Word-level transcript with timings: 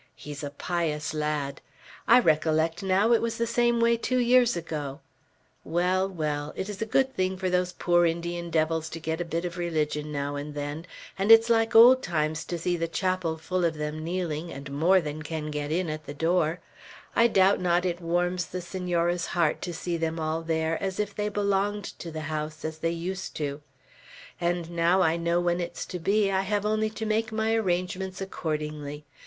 He's 0.15 0.43
a 0.43 0.49
pious 0.49 1.13
lad. 1.13 1.61
I 2.07 2.19
recollect 2.19 2.81
now, 2.81 3.11
it 3.13 3.21
was 3.21 3.37
the 3.37 3.45
same 3.45 3.79
way 3.79 3.97
two 3.97 4.17
years 4.17 4.57
ago. 4.57 4.99
Well, 5.63 6.09
well, 6.09 6.53
it 6.55 6.69
is 6.69 6.81
a 6.81 6.87
good 6.87 7.13
thing 7.13 7.37
for 7.37 7.51
those 7.51 7.73
poor 7.73 8.07
Indian 8.07 8.49
devils 8.49 8.89
to 8.89 8.99
get 8.99 9.21
a 9.21 9.23
bit 9.23 9.45
of 9.45 9.59
religion 9.59 10.11
now 10.11 10.37
and 10.37 10.55
then; 10.55 10.87
and 11.19 11.31
it's 11.31 11.51
like 11.51 11.75
old 11.75 12.01
times 12.01 12.45
to 12.45 12.57
see 12.57 12.75
the 12.75 12.87
chapel 12.87 13.37
full 13.37 13.63
of 13.63 13.75
them 13.75 14.03
kneeling, 14.03 14.51
and 14.51 14.71
more 14.71 15.01
than 15.01 15.21
can 15.21 15.51
get 15.51 15.71
in 15.71 15.87
at 15.87 16.07
the 16.07 16.15
door; 16.15 16.61
I 17.15 17.27
doubt 17.27 17.59
not 17.61 17.85
it 17.85 18.01
warms 18.01 18.47
the 18.47 18.61
Senora's 18.61 19.27
heart 19.27 19.61
to 19.61 19.71
see 19.71 19.97
them 19.97 20.19
all 20.19 20.41
there, 20.41 20.81
as 20.81 20.99
if 20.99 21.13
they 21.13 21.29
belonged 21.29 21.83
to 21.99 22.09
the 22.09 22.21
house, 22.21 22.65
as 22.65 22.79
they 22.79 22.89
used 22.89 23.35
to: 23.35 23.61
and 24.39 24.71
now 24.71 25.01
I 25.03 25.15
know 25.15 25.39
when 25.39 25.61
it's 25.61 25.85
to 25.85 25.99
be, 25.99 26.31
I 26.31 26.41
have 26.41 26.65
only 26.65 26.89
to 26.89 27.05
make 27.05 27.31
my 27.31 27.53
arrangements 27.53 28.19
accordingly. 28.19 29.05